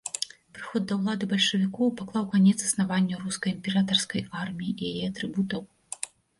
[0.57, 5.61] Прыход да ўлады бальшавікоў паклаў канец існаванню рускай імператарскай арміі і яе атрыбутаў.